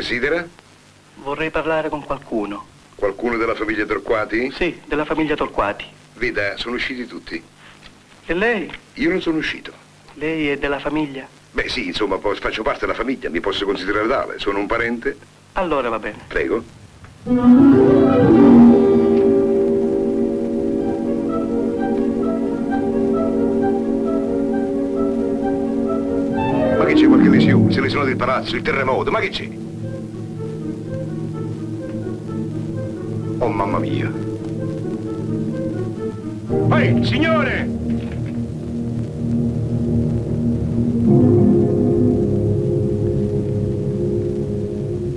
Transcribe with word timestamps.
Desidera? 0.00 0.48
Vorrei 1.16 1.50
parlare 1.50 1.90
con 1.90 2.02
qualcuno. 2.02 2.64
Qualcuno 2.94 3.36
della 3.36 3.54
famiglia 3.54 3.84
Torquati? 3.84 4.50
Sì, 4.50 4.80
della 4.86 5.04
famiglia 5.04 5.34
Torquati. 5.34 5.84
Veda, 6.14 6.56
sono 6.56 6.76
usciti 6.76 7.06
tutti. 7.06 7.42
E 8.24 8.32
lei? 8.34 8.72
Io 8.94 9.10
non 9.10 9.20
sono 9.20 9.36
uscito. 9.36 9.70
Lei 10.14 10.48
è 10.48 10.56
della 10.56 10.78
famiglia? 10.78 11.28
Beh, 11.50 11.68
sì, 11.68 11.88
insomma, 11.88 12.18
faccio 12.18 12.62
parte 12.62 12.80
della 12.86 12.94
famiglia, 12.94 13.28
mi 13.28 13.40
posso 13.40 13.66
considerare 13.66 14.08
tale. 14.08 14.38
Sono 14.38 14.58
un 14.58 14.66
parente. 14.66 15.18
Allora 15.52 15.90
va 15.90 15.98
bene. 15.98 16.20
Prego. 16.26 16.64
Ma 26.78 26.84
che 26.86 26.94
c'è 26.94 27.06
qualche 27.06 27.28
lesione? 27.28 27.70
Se 27.70 27.80
lesionate 27.82 28.10
il 28.10 28.16
palazzo, 28.16 28.56
il 28.56 28.62
terremoto, 28.62 29.10
ma 29.10 29.20
che 29.20 29.28
c'è? 29.28 29.59
Oh 33.42 33.48
mamma 33.48 33.78
mia. 33.78 34.12
Ehi, 36.76 37.04
signore! 37.06 37.68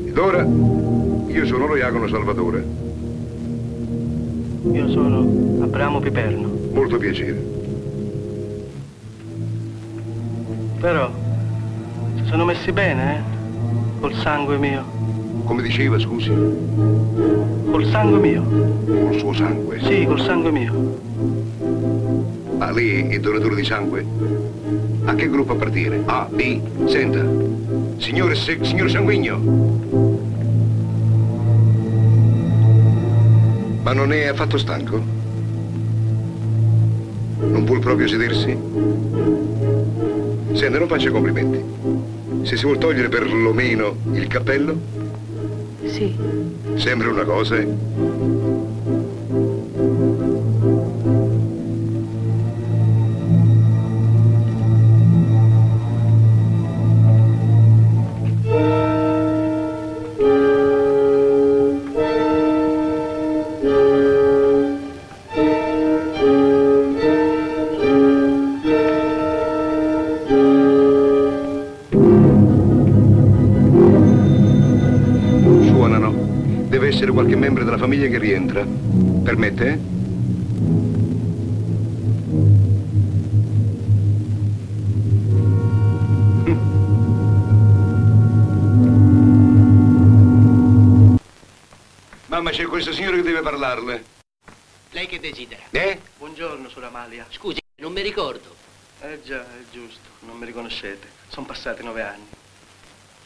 Ed 0.05 0.17
ora 0.17 0.48
io 1.28 1.45
sono 1.45 1.67
lo 1.67 1.76
Iacono 1.76 2.08
Salvatore. 2.08 2.66
Io 4.72 4.90
sono 4.90 5.64
Abramo 5.64 6.00
Piperno. 6.00 6.50
Molto 6.72 6.98
piacere. 6.98 7.44
Però 10.80 11.12
si 12.16 12.26
sono 12.26 12.45
messi 12.45 12.72
bene, 12.72 13.17
eh? 13.17 14.00
Col 14.00 14.14
sangue 14.16 14.58
mio. 14.58 15.03
Come 15.44 15.62
diceva, 15.62 16.00
scusi? 16.00 16.30
Col 16.30 17.86
sangue 17.86 18.20
mio. 18.20 18.44
Col 18.86 19.17
suo 19.17 19.34
sangue? 19.34 19.80
Sì, 19.81 20.06
col 20.06 20.22
sangue 20.22 20.52
mio. 20.52 21.00
Ah, 22.59 22.72
lei 22.72 23.09
è 23.09 23.20
donatore 23.20 23.56
di 23.56 23.64
sangue? 23.66 24.06
A 25.06 25.16
che 25.16 25.30
gruppo 25.30 25.52
appartiene? 25.52 26.02
A, 26.06 26.28
B, 26.31 26.61
senta. 26.86 27.26
Signore, 27.98 28.36
se, 28.36 28.58
signor 28.61 28.89
Sanguigno. 28.89 29.38
Ma 33.81 33.94
non 33.94 34.14
è 34.14 34.28
affatto 34.28 34.58
stanco? 34.58 35.02
Non 37.39 37.66
vuol 37.66 37.80
proprio 37.80 38.08
sedersi? 38.08 38.58
Senta, 40.54 40.80
non 40.80 40.88
faccia 40.88 41.11
complimenti. 41.11 41.61
Se 42.44 42.56
si 42.56 42.64
vuol 42.64 42.78
togliere 42.78 43.09
perlomeno 43.09 43.95
il 44.14 44.28
cappello, 44.28 45.03
Sì. 45.86 46.16
sembra 46.76 47.09
una 47.09 47.23
cosa, 47.23 47.56
Deve 76.67 76.88
essere 76.88 77.11
qualche 77.11 77.36
membro 77.36 77.64
della 77.64 77.77
famiglia 77.77 78.08
che 78.08 78.17
rientra. 78.17 78.66
Permette? 79.23 79.73
Mamma, 92.27 92.50
c'è 92.50 92.65
questo 92.65 92.92
signore 92.92 93.17
che 93.17 93.23
deve 93.23 93.42
parlarle. 93.42 94.04
Lei 94.89 95.08
che 95.08 95.20
desidera? 95.20 95.61
Eh? 95.70 96.00
Buongiorno, 96.17 96.67
Sura 96.70 96.88
Amalia. 96.88 97.26
Scusi, 97.30 97.60
non 97.76 97.94
mi 97.94 98.02
ricordo. 98.02 98.55
Eh 99.02 99.21
già, 99.23 99.42
è 99.42 99.64
giusto, 99.71 100.00
non 100.21 100.38
mi 100.38 100.45
riconoscete. 100.45 101.08
Sono 101.27 101.45
passati 101.45 101.83
nove 101.83 102.02
anni. 102.02 102.27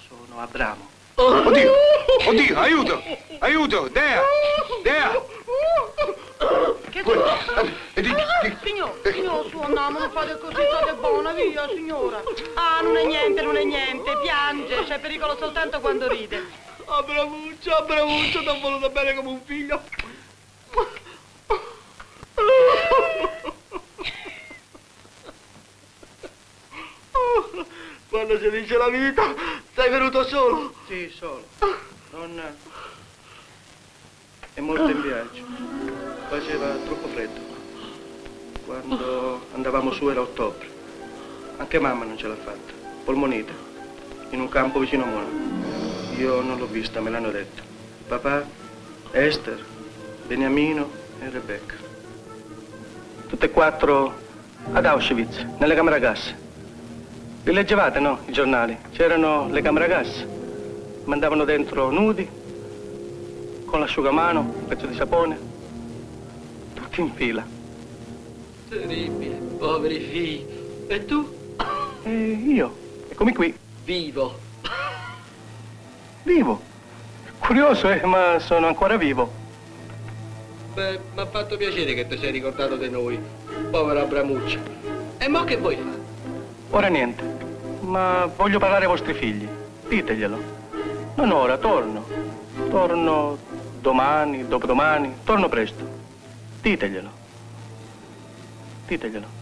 Sono 0.07 0.39
Abramo. 0.39 0.96
Oddio! 1.19 1.71
Oddio, 2.29 2.59
aiuto! 2.59 3.01
Aiuto! 3.39 3.87
Dea! 3.89 4.21
Dea! 4.83 5.19
Che 6.91 6.99
Eh, 7.93 8.01
di- 8.01 8.13
di- 8.13 8.57
Signor, 8.63 8.99
signor, 9.03 9.49
su, 9.49 9.59
andiamo, 9.59 9.97
non 9.99 10.11
fate 10.11 10.37
così, 10.37 10.53
state 10.53 10.93
buona, 10.93 11.31
via, 11.31 11.67
signora. 11.73 12.21
Ah, 12.53 12.81
non 12.81 12.95
è 12.97 13.05
niente, 13.05 13.41
non 13.41 13.57
è 13.57 13.63
niente, 13.63 14.15
piange, 14.21 14.83
c'è 14.85 14.99
pericolo 14.99 15.35
soltanto 15.37 15.79
quando 15.79 16.07
ride. 16.07 16.43
Oh, 16.85 17.01
bravuccio, 17.03 17.83
bravuccio, 17.87 18.39
ti 18.41 18.47
ho 18.47 18.59
voluto 18.59 18.89
bene 18.91 19.15
come 19.15 19.29
un 19.29 19.41
figlio. 19.43 19.81
Quando 28.27 28.43
si 28.43 28.59
dice 28.59 28.75
la 28.75 28.89
vita, 28.89 29.23
sei 29.73 29.89
venuto 29.89 30.25
solo. 30.25 30.73
Sì, 30.85 31.09
solo. 31.15 31.45
Non... 32.11 32.41
È 34.53 34.59
molto 34.59 34.89
in 34.89 35.01
viaggio. 35.01 35.45
Faceva 36.27 36.75
troppo 36.83 37.07
freddo. 37.07 37.39
Quando 38.65 39.45
andavamo 39.53 39.93
su 39.93 40.09
era 40.09 40.19
ottobre. 40.19 40.67
Anche 41.55 41.79
mamma 41.79 42.03
non 42.03 42.17
ce 42.17 42.27
l'ha 42.27 42.35
fatta. 42.35 42.73
Polmonite. 43.05 43.53
In 44.31 44.41
un 44.41 44.49
campo 44.49 44.79
vicino 44.79 45.03
a 45.03 45.07
Mona. 45.07 45.29
Io 46.17 46.41
non 46.41 46.57
l'ho 46.57 46.67
vista, 46.67 46.99
me 46.99 47.09
l'hanno 47.09 47.31
detto. 47.31 47.63
Papà, 48.09 48.45
Esther, 49.11 49.63
Beniamino 50.25 50.91
e 51.21 51.29
Rebecca. 51.29 51.75
Tutte 53.25 53.45
e 53.45 53.51
quattro 53.51 54.13
ad 54.73 54.85
Auschwitz, 54.85 55.45
nelle 55.59 55.75
camere 55.75 55.95
a 55.95 55.99
gas. 55.99 56.35
Li 57.47 57.53
leggevate, 57.53 58.01
no? 58.01 58.19
I 58.25 58.33
giornali. 58.33 58.77
C'erano 58.91 59.47
le 59.49 59.61
camere 59.61 59.85
a 59.85 59.87
gas. 59.87 60.25
Mandavano 61.05 61.45
dentro 61.45 61.89
nudi, 61.89 62.27
con 63.63 63.79
l'asciugamano, 63.79 64.41
un 64.41 64.65
pezzo 64.67 64.85
di 64.85 64.93
sapone. 64.93 65.39
Tutti 66.73 66.99
in 66.99 67.13
fila. 67.13 67.45
Terribile, 68.67 69.35
poveri 69.57 69.97
figli. 69.97 70.45
E 70.87 71.05
tu? 71.05 71.25
E 72.03 72.11
io, 72.11 72.75
eccomi 73.07 73.33
qui, 73.33 73.55
Vivo. 73.85 74.37
vivo. 76.23 76.61
Curioso, 77.39 77.89
eh, 77.89 78.05
ma 78.05 78.39
sono 78.39 78.67
ancora 78.67 78.97
vivo. 78.97 79.31
Beh, 80.73 80.99
mi 81.13 81.21
ha 81.21 81.25
fatto 81.25 81.55
piacere 81.55 81.93
che 81.93 82.07
ti 82.07 82.17
sei 82.17 82.31
ricordato 82.31 82.75
di 82.75 82.89
noi, 82.89 83.17
povera 83.71 84.03
Bramuccia. 84.03 84.59
E 85.17 85.27
mo 85.29 85.45
che 85.45 85.55
vuoi 85.55 85.77
fare? 85.77 85.95
Ora 86.71 86.87
niente, 86.87 87.23
ma 87.87 88.29
voglio 88.35 88.59
parlare 88.59 88.83
ai 88.83 88.89
vostri 88.89 89.13
figli. 89.13 89.47
Diteglielo. 89.87 90.55
Non 91.15 91.31
ora, 91.31 91.57
torno. 91.57 92.05
Torno 92.69 93.37
domani, 93.79 94.47
dopodomani, 94.47 95.15
torno 95.23 95.49
presto. 95.49 95.83
Diteglielo. 96.61 97.09
Diteglielo. 98.87 99.36